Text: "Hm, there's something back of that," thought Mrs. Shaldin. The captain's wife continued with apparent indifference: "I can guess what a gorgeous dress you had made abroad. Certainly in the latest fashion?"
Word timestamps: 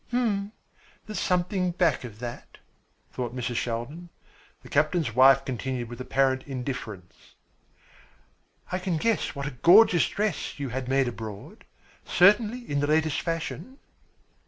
"Hm, 0.09 0.51
there's 1.05 1.19
something 1.19 1.73
back 1.73 2.03
of 2.03 2.17
that," 2.17 2.57
thought 3.11 3.35
Mrs. 3.35 3.57
Shaldin. 3.57 4.09
The 4.63 4.67
captain's 4.69 5.13
wife 5.13 5.45
continued 5.45 5.89
with 5.89 6.01
apparent 6.01 6.41
indifference: 6.47 7.35
"I 8.71 8.79
can 8.79 8.97
guess 8.97 9.35
what 9.35 9.45
a 9.45 9.51
gorgeous 9.51 10.09
dress 10.09 10.57
you 10.57 10.69
had 10.69 10.87
made 10.87 11.07
abroad. 11.07 11.65
Certainly 12.03 12.67
in 12.67 12.79
the 12.79 12.87
latest 12.87 13.21
fashion?" 13.21 13.77